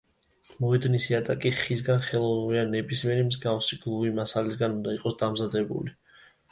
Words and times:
მოედნის 0.63 1.05
იატაკი 1.09 1.51
ხისგან, 1.59 2.01
ხელოვნური 2.07 2.63
ან 2.63 2.73
ნებისმიერი 2.77 3.29
მსგავსი 3.31 3.81
გლუვი 3.85 4.17
მასალისგან 4.23 4.79
უნდა 4.81 5.01
იყოს 5.01 5.21
დამზადებული. 5.25 6.01